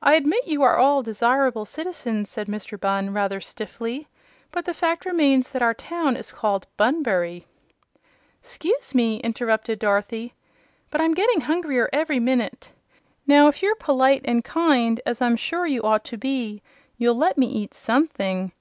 "I 0.00 0.14
admit 0.14 0.46
you 0.46 0.62
are 0.62 0.76
all 0.76 1.02
desirable 1.02 1.64
citizens," 1.64 2.30
said 2.30 2.46
Mr. 2.46 2.78
Bunn 2.78 3.12
rather 3.12 3.40
stiffly; 3.40 4.06
"but 4.52 4.66
the 4.66 4.72
fact 4.72 5.04
remains 5.04 5.50
that 5.50 5.62
our 5.62 5.74
town 5.74 6.14
is 6.16 6.30
called 6.30 6.64
Bunbury." 6.76 7.48
"'Scuse 8.44 8.94
me," 8.94 9.16
interrupted 9.16 9.80
Dorothy; 9.80 10.34
"but 10.92 11.00
I'm 11.00 11.12
getting 11.12 11.40
hungrier 11.40 11.90
every 11.92 12.20
minute. 12.20 12.70
Now, 13.26 13.48
if 13.48 13.64
you're 13.64 13.74
polite 13.74 14.22
and 14.26 14.44
kind, 14.44 15.00
as 15.04 15.20
I'm 15.20 15.34
sure 15.34 15.66
you 15.66 15.82
ought 15.82 16.04
to 16.04 16.16
be, 16.16 16.62
you'll 16.96 17.16
let 17.16 17.36
me 17.36 17.48
eat 17.48 17.74
SOMETHING. 17.74 18.52